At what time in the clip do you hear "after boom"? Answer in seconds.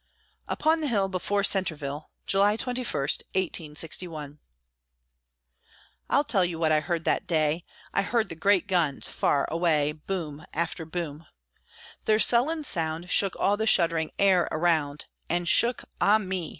10.55-11.27